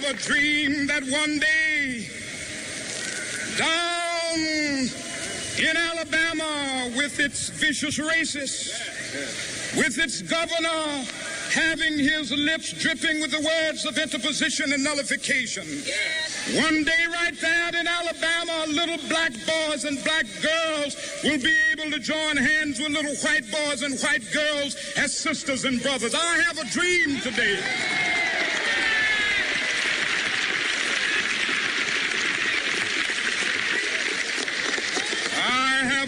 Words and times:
have 0.00 0.14
a 0.14 0.22
dream 0.22 0.86
that 0.86 1.02
one 1.04 1.38
day 1.40 2.08
down 3.56 4.38
in 5.58 5.76
Alabama 5.76 6.92
with 6.96 7.18
its 7.18 7.48
vicious 7.48 7.98
racists, 7.98 9.76
with 9.76 9.98
its 9.98 10.22
governor 10.22 11.04
having 11.50 11.98
his 11.98 12.30
lips 12.30 12.72
dripping 12.74 13.20
with 13.20 13.32
the 13.32 13.40
words 13.40 13.84
of 13.86 13.98
interposition 13.98 14.72
and 14.72 14.84
nullification. 14.84 15.64
One 16.62 16.84
day, 16.84 17.04
right 17.10 17.34
there 17.40 17.80
in 17.80 17.86
Alabama, 17.86 18.66
little 18.68 18.98
black 19.08 19.32
boys 19.46 19.84
and 19.84 20.02
black 20.04 20.26
girls 20.40 20.96
will 21.24 21.40
be 21.40 21.56
able 21.72 21.90
to 21.90 21.98
join 21.98 22.36
hands 22.36 22.78
with 22.78 22.90
little 22.90 23.16
white 23.16 23.50
boys 23.50 23.82
and 23.82 23.98
white 23.98 24.30
girls 24.32 24.76
as 24.96 25.16
sisters 25.16 25.64
and 25.64 25.82
brothers. 25.82 26.14
I 26.14 26.36
have 26.46 26.58
a 26.58 26.66
dream 26.66 27.20
today. 27.20 27.58
I 35.40 35.84
have 35.84 36.07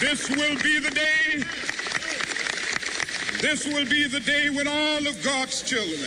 This 0.00 0.30
will 0.30 0.56
be 0.62 0.78
the 0.78 0.90
day. 0.90 1.44
This 3.40 3.66
will 3.66 3.84
be 3.84 4.06
the 4.08 4.20
day 4.20 4.48
when 4.48 4.66
all 4.66 5.06
of 5.06 5.22
God's 5.22 5.62
children 5.62 6.00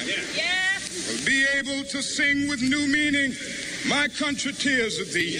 will 1.08 1.26
be 1.26 1.46
able 1.54 1.84
to 1.84 2.02
sing 2.02 2.48
with 2.48 2.62
new 2.62 2.88
meaning. 2.88 3.34
My 3.88 4.08
country, 4.08 4.54
tears 4.54 5.00
of 5.00 5.14
thee. 5.14 5.40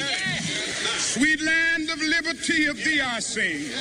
Sweet 0.98 1.42
land 1.42 1.90
of 1.90 2.00
liberty, 2.00 2.68
of 2.68 2.78
thee 2.78 3.02
I 3.02 3.20
sing. 3.20 3.72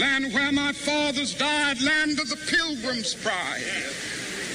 Land 0.00 0.32
where 0.32 0.50
my 0.50 0.72
fathers 0.72 1.34
died, 1.34 1.82
land 1.82 2.18
of 2.18 2.30
the 2.30 2.36
pilgrim's 2.36 3.14
pride. 3.14 3.60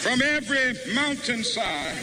From 0.02 0.24
every 0.24 0.74
mountainside, 0.96 1.96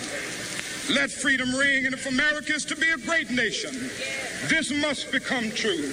let 0.88 1.10
freedom 1.10 1.54
ring. 1.56 1.86
And 1.86 1.94
if 1.94 2.06
America 2.06 2.52
is 2.52 2.64
to 2.66 2.76
be 2.76 2.88
a 2.90 2.96
great 2.98 3.30
nation, 3.30 3.90
this 4.48 4.70
must 4.70 5.10
become 5.10 5.50
true. 5.50 5.92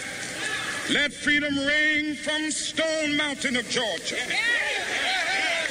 let 0.93 1.13
freedom 1.13 1.57
ring 1.57 2.15
from 2.15 2.51
Stone 2.51 3.15
Mountain 3.15 3.55
of 3.55 3.67
Georgia. 3.69 4.17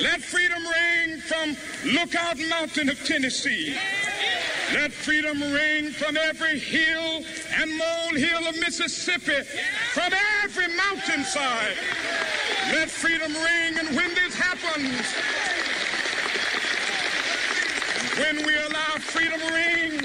Let 0.01 0.23
freedom 0.23 0.63
ring 0.65 1.19
from 1.19 1.57
Lookout 1.85 2.39
Mountain 2.49 2.89
of 2.89 3.05
Tennessee. 3.05 3.77
Let 4.73 4.93
freedom 4.93 5.41
ring 5.53 5.91
from 5.91 6.17
every 6.17 6.59
hill 6.59 7.23
and 7.55 7.77
molehill 7.77 8.49
of 8.49 8.59
Mississippi, 8.61 9.43
from 9.93 10.13
every 10.43 10.69
mountainside. 10.75 11.77
Let 12.73 12.89
freedom 12.89 13.33
ring, 13.35 13.79
and 13.79 13.95
when 13.97 14.15
this 14.15 14.35
happens, 14.35 15.05
when 18.17 18.47
we 18.47 18.57
allow 18.57 18.97
freedom 19.01 19.41
ring, 19.53 20.01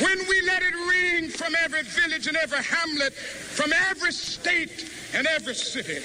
when 0.00 0.28
we 0.28 0.40
let 0.42 0.62
it 0.62 0.74
ring 0.74 1.19
from 1.30 1.54
every 1.64 1.82
village 1.82 2.26
and 2.26 2.36
every 2.36 2.62
hamlet, 2.62 3.12
from 3.12 3.72
every 3.90 4.12
state 4.12 4.90
and 5.14 5.26
every 5.26 5.54
city, 5.54 5.98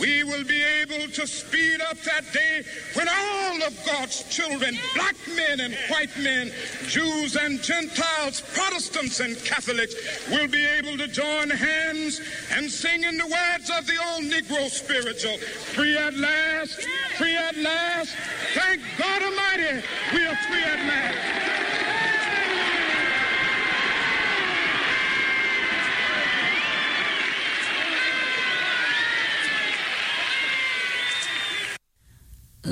we 0.00 0.24
will 0.24 0.44
be 0.44 0.62
able 0.62 1.06
to 1.12 1.26
speed 1.26 1.80
up 1.82 1.96
that 1.98 2.24
day 2.32 2.62
when 2.94 3.08
all 3.08 3.62
of 3.62 3.86
God's 3.86 4.22
children, 4.28 4.76
black 4.94 5.16
men 5.36 5.60
and 5.60 5.74
white 5.88 6.16
men, 6.18 6.50
Jews 6.86 7.36
and 7.36 7.62
Gentiles, 7.62 8.40
Protestants 8.52 9.20
and 9.20 9.36
Catholics, 9.44 9.94
will 10.30 10.48
be 10.48 10.64
able 10.64 10.96
to 10.98 11.08
join 11.08 11.50
hands 11.50 12.20
and 12.52 12.70
sing 12.70 13.04
in 13.04 13.16
the 13.18 13.26
words 13.26 13.70
of 13.70 13.86
the 13.86 13.98
old 14.12 14.24
Negro 14.24 14.68
spiritual, 14.68 15.36
free 15.38 15.96
at 15.96 16.14
last, 16.14 16.82
free 17.16 17.36
at 17.36 17.56
last. 17.56 18.14
Thank 18.54 18.80
God 18.98 19.22
Almighty, 19.22 19.86
we 20.12 20.24
are 20.26 20.36
free 20.36 20.62
at 20.62 20.86
last. 20.86 21.71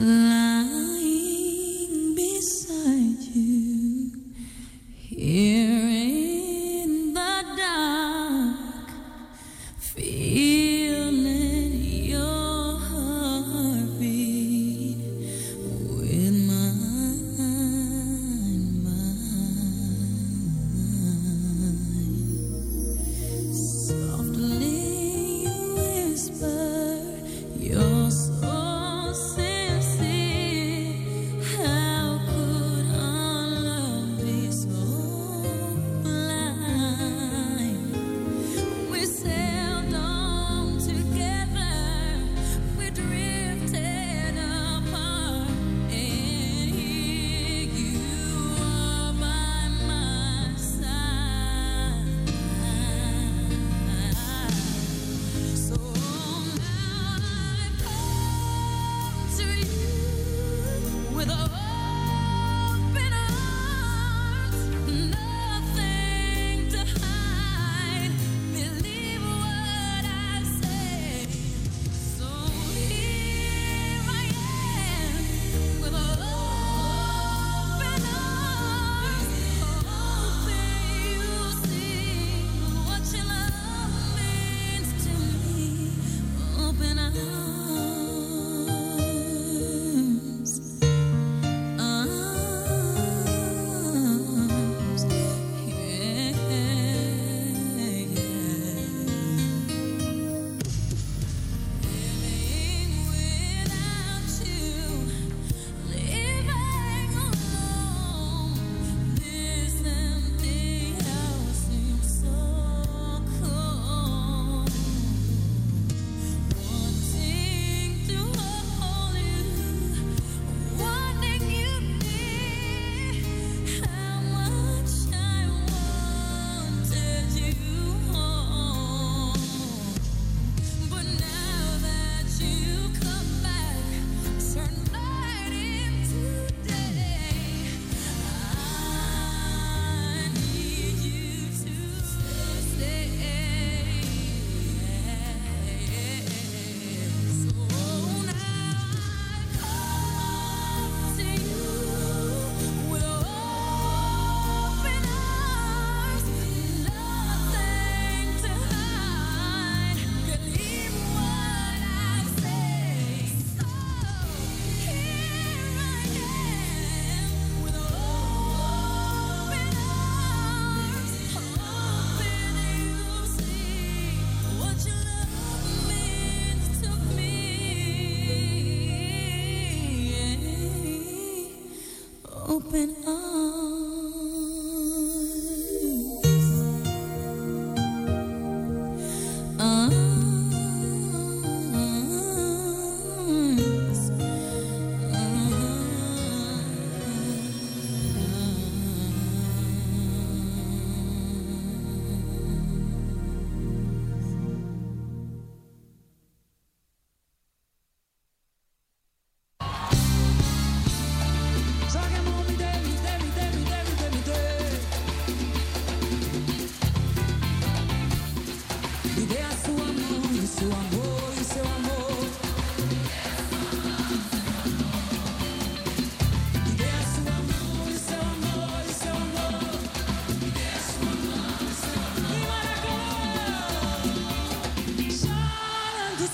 Lying 0.00 0.29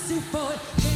dancing 0.07 0.21
for 0.21 0.53
it. 0.53 0.86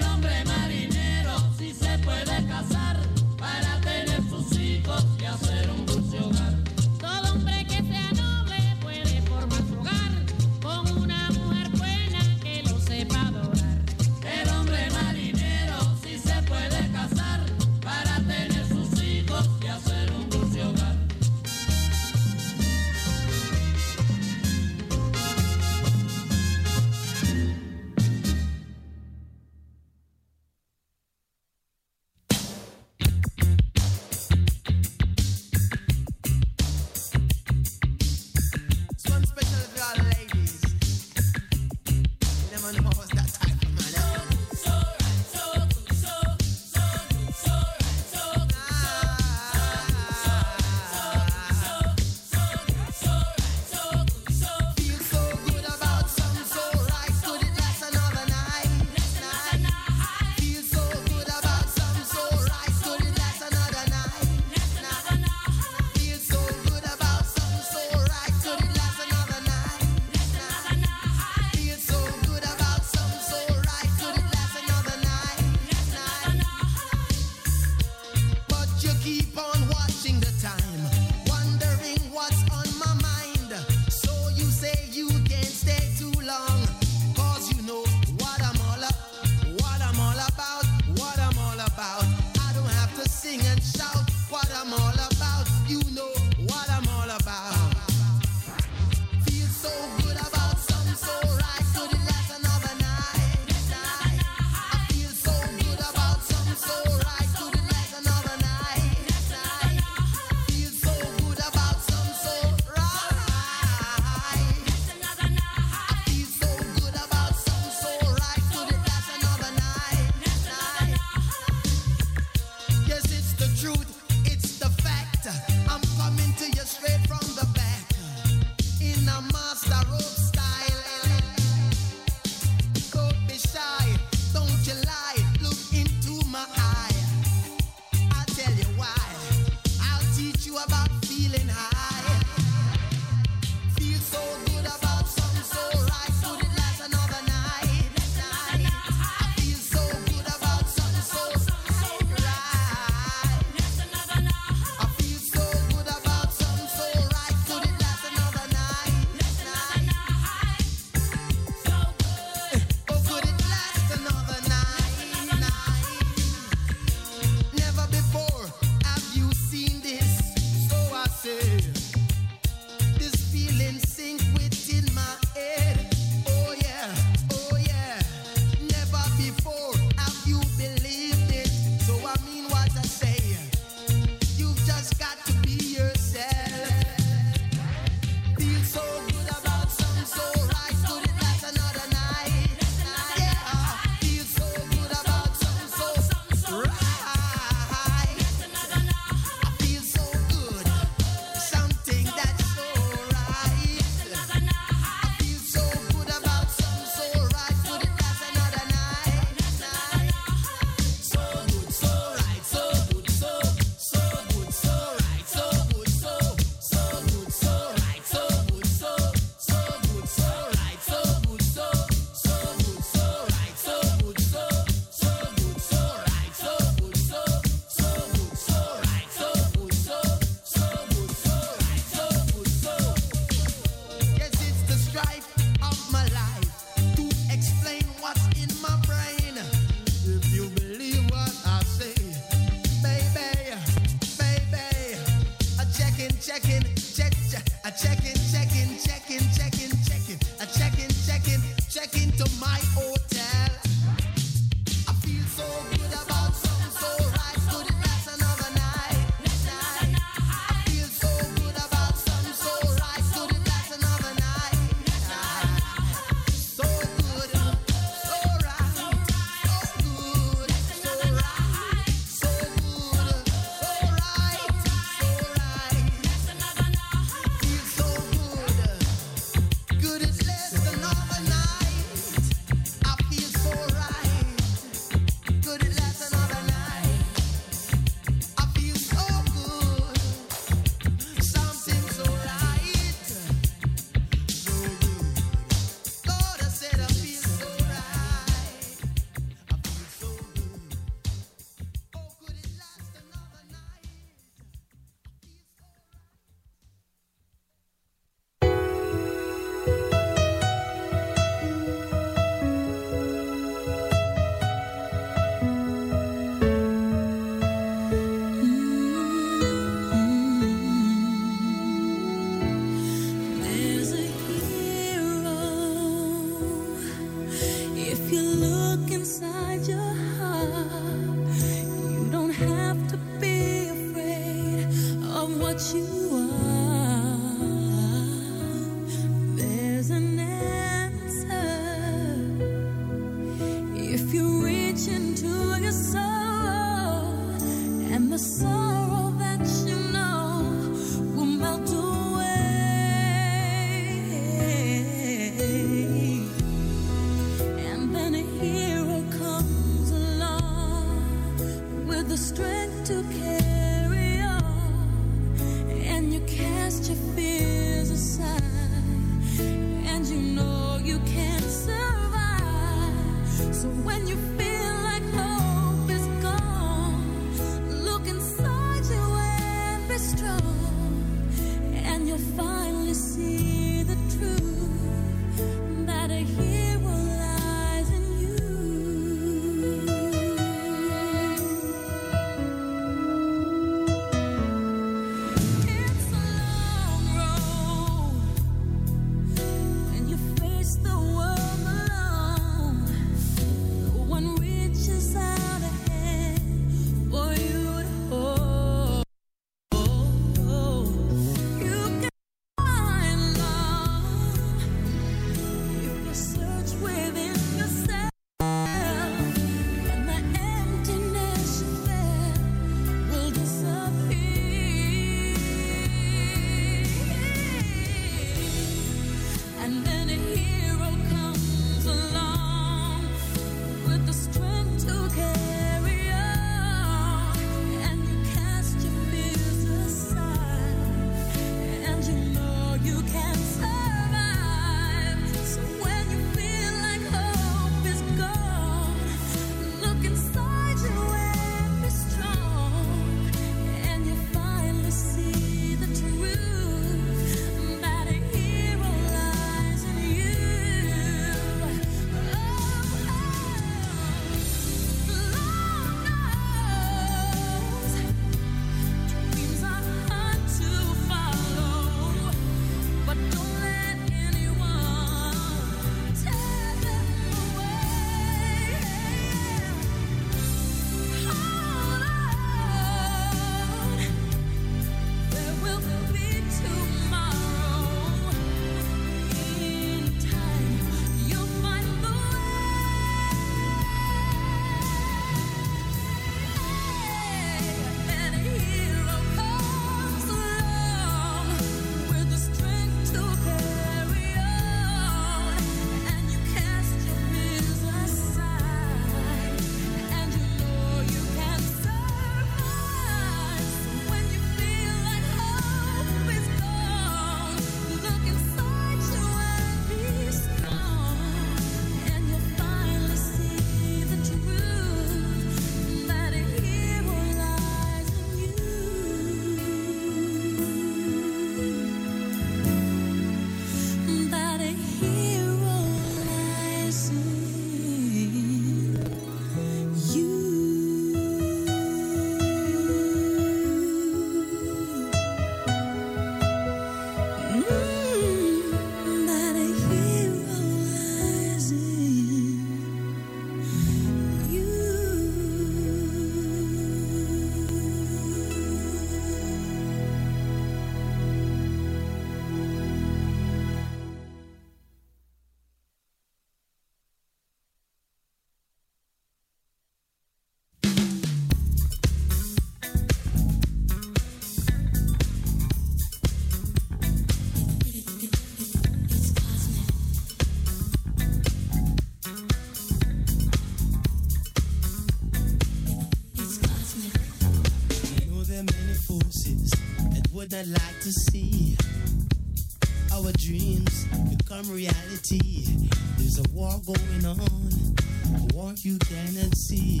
see. 595.38 595.88
There's 596.16 596.38
a 596.38 596.48
war 596.52 596.80
going 596.84 597.24
on, 597.24 597.40
a 597.40 598.54
war 598.54 598.72
you 598.78 598.98
cannot 598.98 599.56
see. 599.56 600.00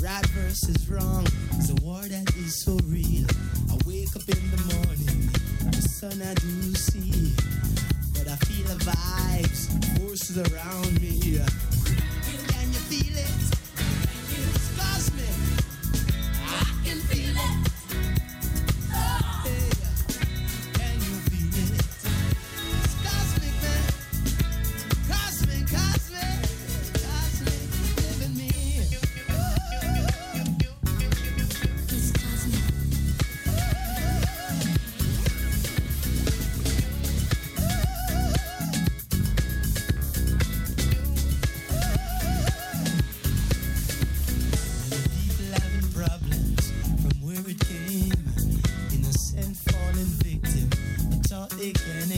Right 0.00 0.26
versus 0.26 0.88
wrong. 0.88 1.11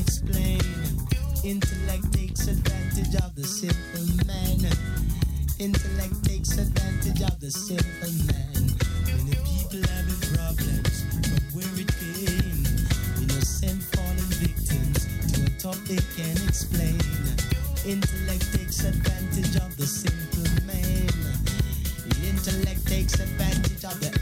explain. 0.04 0.60
Intellect 1.42 2.12
takes 2.12 2.46
advantage 2.46 3.14
of 3.24 3.34
the 3.34 3.44
simple 3.44 4.08
man. 4.28 4.60
Intellect 5.58 6.16
takes 6.24 6.58
advantage 6.58 7.22
of 7.22 7.40
the 7.40 7.50
simple 7.50 8.14
man. 8.28 8.62
When 9.08 9.24
the 9.30 9.38
people 9.48 9.82
have 9.92 10.06
the 10.12 10.18
problems 10.36 10.96
from 11.08 11.42
where 11.56 11.74
it 11.80 11.90
came. 11.96 12.64
Innocent 13.22 13.80
fallen 13.92 14.30
victims 14.44 15.00
to 15.32 15.38
a 15.48 15.52
top 15.56 15.80
can 16.16 16.36
explain. 16.48 17.00
Intellect 17.88 18.44
takes 18.52 18.84
advantage 18.84 19.56
of 19.56 19.76
the 19.76 19.86
simple 19.86 20.50
man. 20.68 21.08
Intellect 22.28 22.86
takes 22.86 23.14
advantage 23.20 23.84
of 23.84 23.96
the 24.00 24.12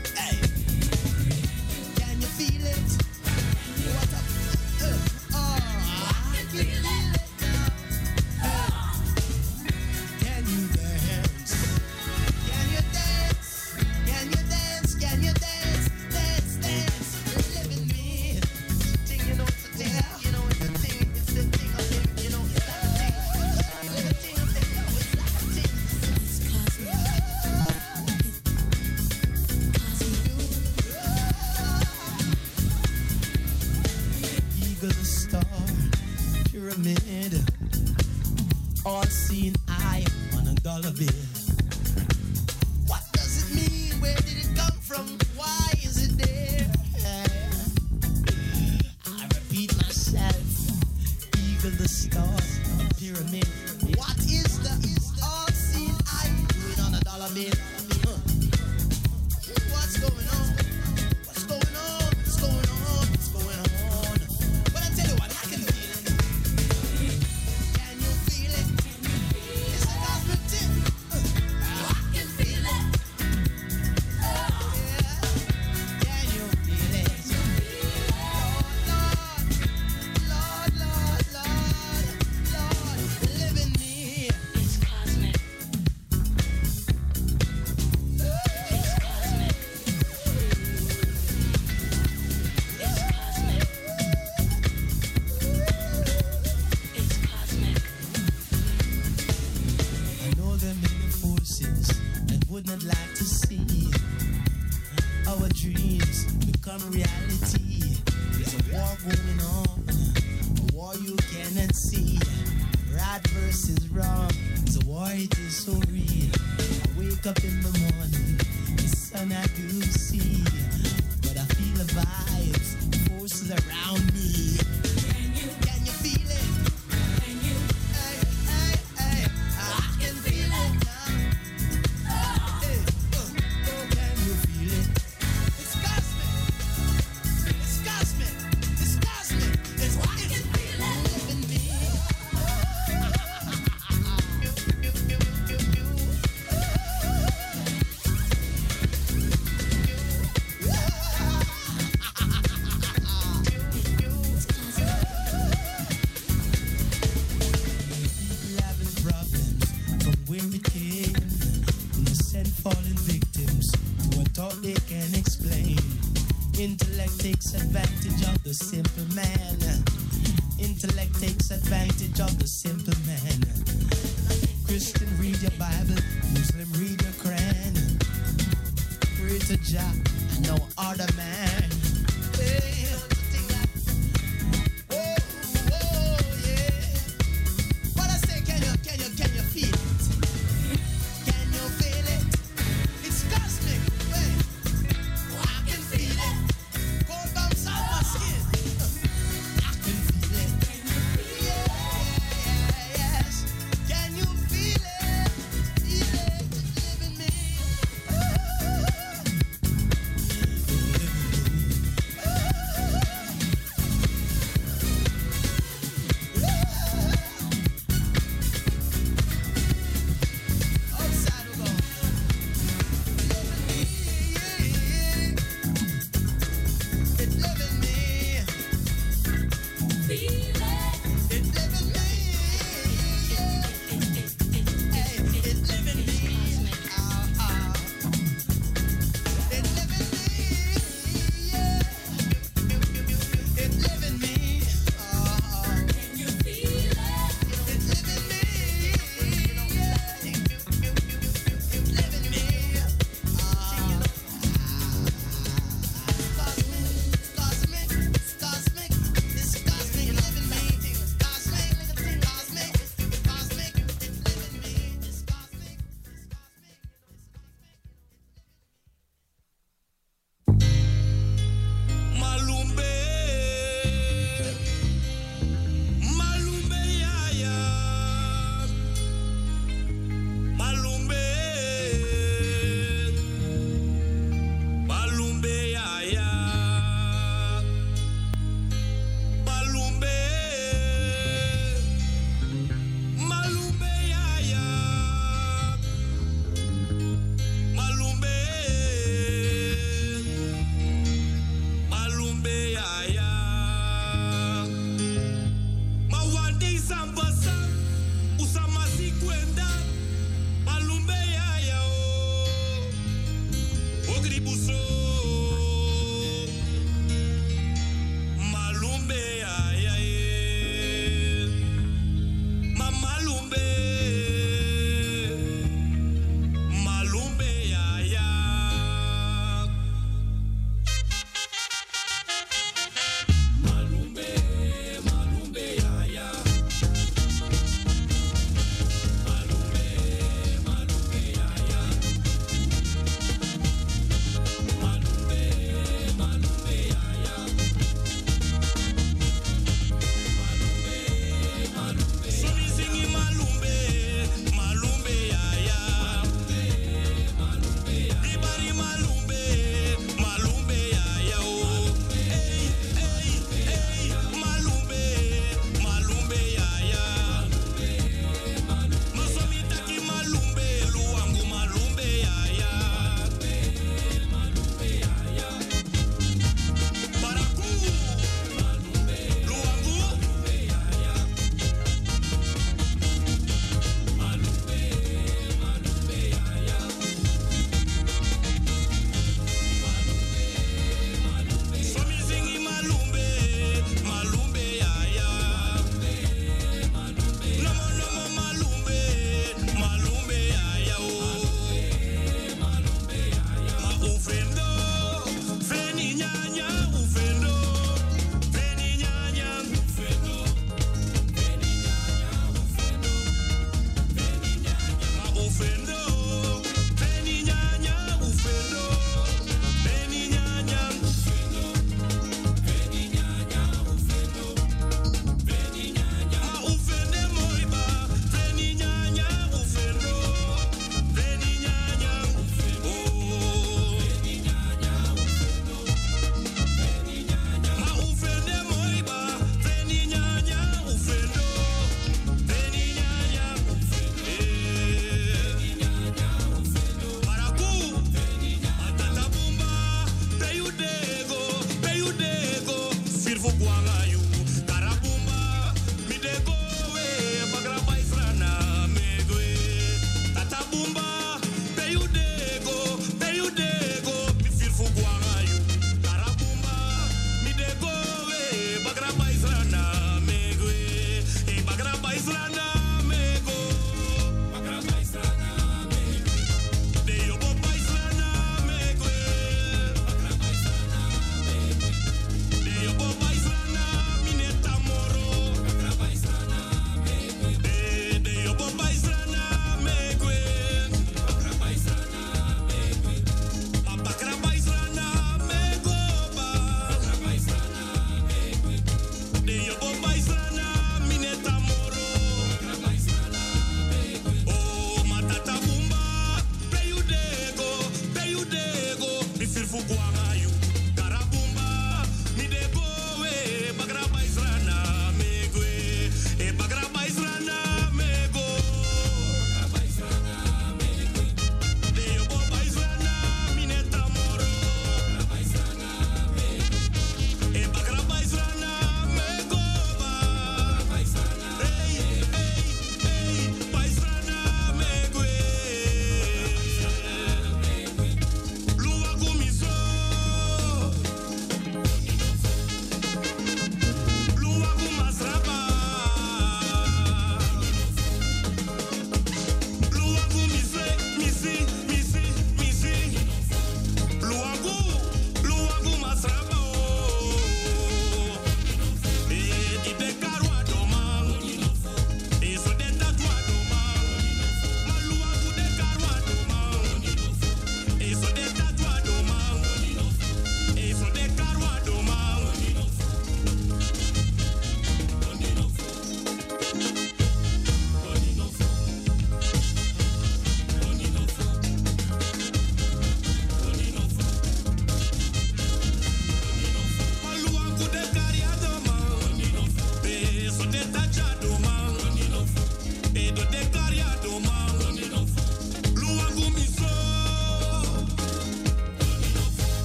Yeah. 106.90 107.21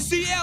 it 0.00 0.39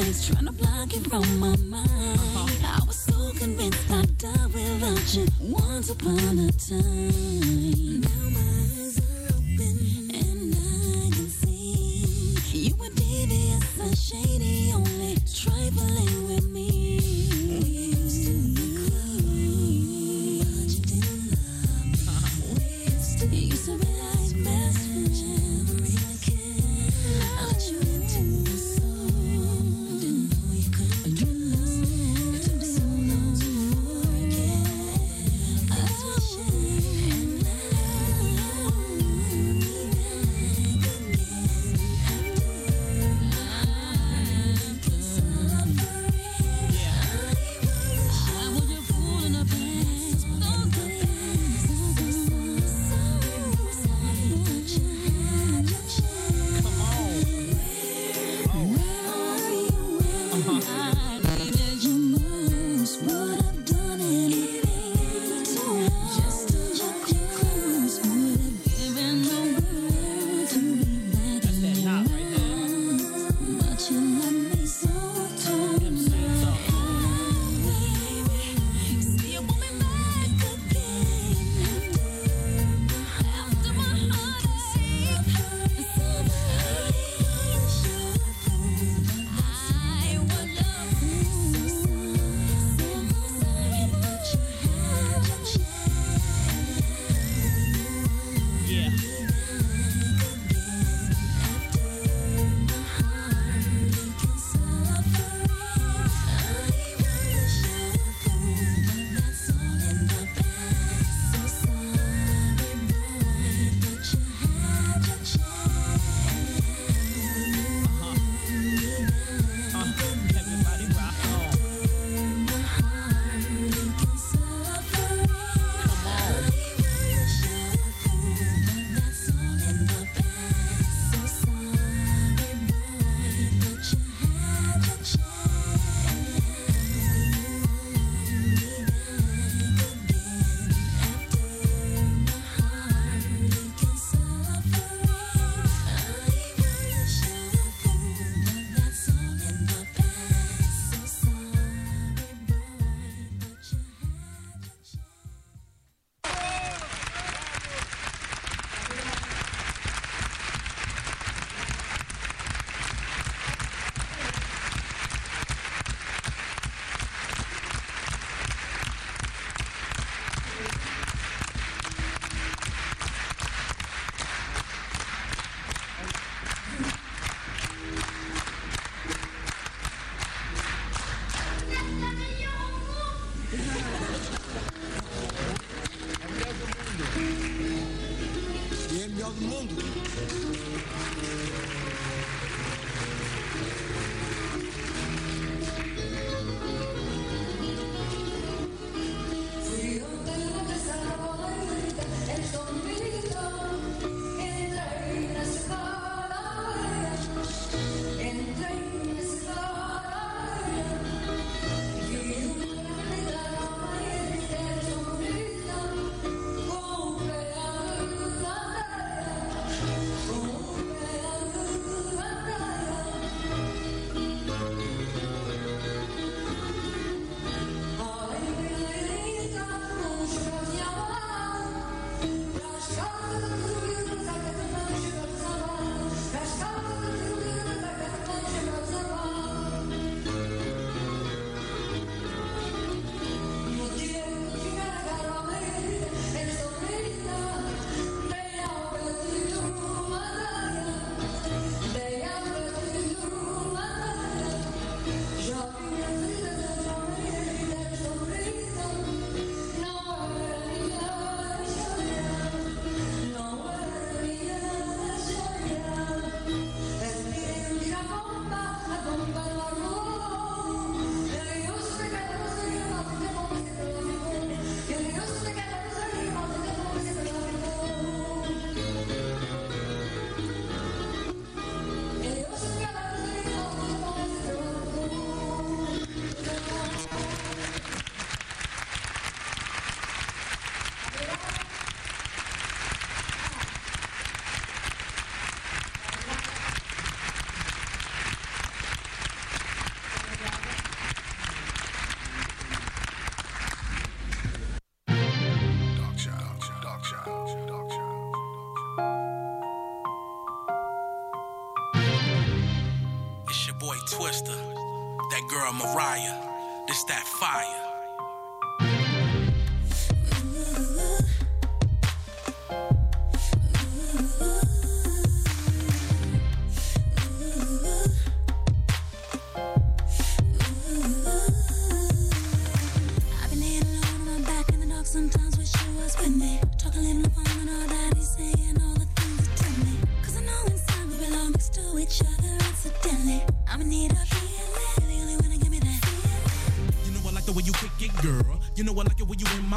eyes, 0.00 0.26
trying 0.26 0.46
to 0.46 0.52
block 0.52 0.92
you 0.94 1.00
from 1.00 1.38
my 1.38 1.56
mind. 1.56 1.88
I 2.64 2.80
was 2.86 2.96
so 2.96 3.32
convinced 3.38 3.90
I'd 3.90 4.18
die 4.18 4.46
without 4.46 5.14
you 5.14 5.26
once 5.40 5.90
upon 5.90 6.38
a 6.38 6.52
time. 6.52 8.09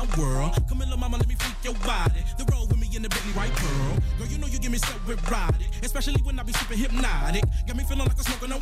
my 0.05 0.19
world. 0.19 0.53
Come 0.67 0.81
and 0.81 0.89
little 0.89 0.97
mama, 0.97 1.17
let 1.17 1.27
me 1.27 1.35
freak 1.35 1.55
your 1.63 1.73
body. 1.85 2.23
The 2.37 2.45
road 2.51 2.69
with 2.69 2.79
me 2.79 2.87
in 2.95 3.01
the 3.03 3.09
Bentley 3.09 3.33
white 3.33 3.53
pearl. 3.55 3.97
Girl, 4.17 4.27
you 4.27 4.37
know 4.37 4.47
you 4.47 4.59
give 4.59 4.71
me 4.71 4.77
so 4.77 4.93
erotic, 5.07 5.67
especially 5.83 6.21
when 6.23 6.39
I 6.39 6.43
be 6.43 6.53
super 6.53 6.75
hypnotic. 6.75 7.43
Got 7.67 7.75
me 7.75 7.83
feeling 7.83 8.05
like 8.05 8.17
I'm 8.17 8.23
smoking 8.23 8.49
no. 8.49 8.59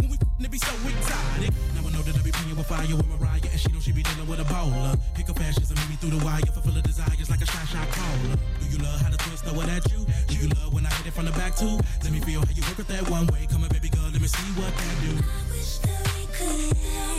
When 0.00 0.10
we 0.10 0.18
it 0.40 0.50
be 0.50 0.58
so 0.58 0.70
excited. 0.86 1.52
Now 1.74 1.88
I 1.88 1.90
know 1.90 2.02
that 2.02 2.16
I 2.16 2.22
be 2.22 2.30
playing 2.30 2.56
with 2.56 2.66
fire 2.66 2.86
with 2.86 3.08
Mariah, 3.08 3.50
and 3.50 3.60
she 3.60 3.68
know 3.72 3.80
she 3.80 3.92
be 3.92 4.02
dealing 4.02 4.28
with 4.28 4.40
a 4.40 4.44
bowler. 4.44 4.94
Pick 5.14 5.28
up 5.30 5.40
ashes 5.40 5.70
and 5.70 5.78
meet 5.80 5.90
me 5.90 5.96
through 5.96 6.16
the 6.18 6.24
wire, 6.24 6.40
fulfill 6.52 6.74
her 6.74 6.82
desires 6.82 7.28
like 7.28 7.42
a 7.42 7.46
shy 7.46 7.64
shy 7.66 7.86
caller. 7.90 8.36
Do 8.60 8.66
you 8.70 8.78
love 8.78 9.00
how 9.00 9.10
the 9.10 9.16
twist 9.18 9.44
throw 9.44 9.60
it 9.60 9.68
at 9.68 9.90
you? 9.90 10.06
Do 10.28 10.34
you 10.36 10.48
love 10.60 10.72
when 10.72 10.86
I 10.86 10.90
hit 11.00 11.08
it 11.08 11.14
from 11.14 11.26
the 11.26 11.32
back 11.32 11.56
too? 11.56 11.80
Let 12.04 12.12
me 12.12 12.20
feel 12.20 12.40
how 12.40 12.52
you 12.54 12.62
work 12.62 12.78
with 12.78 12.88
that 12.88 13.08
one 13.10 13.26
way. 13.28 13.46
Come 13.50 13.64
on, 13.64 13.70
baby 13.70 13.88
girl, 13.88 14.08
let 14.12 14.20
me 14.20 14.28
see 14.28 14.48
what 14.54 14.70
that 14.70 14.94
do. 15.02 15.12
I 15.16 15.40
wish 15.50 15.78
that 15.82 16.06
we 16.14 16.24
could. 16.36 17.17